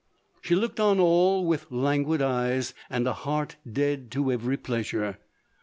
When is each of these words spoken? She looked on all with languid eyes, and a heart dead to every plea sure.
She 0.41 0.55
looked 0.55 0.79
on 0.79 0.99
all 0.99 1.45
with 1.45 1.67
languid 1.71 2.23
eyes, 2.23 2.73
and 2.89 3.07
a 3.07 3.13
heart 3.13 3.57
dead 3.71 4.09
to 4.13 4.31
every 4.31 4.57
plea 4.57 4.81
sure. 4.81 5.19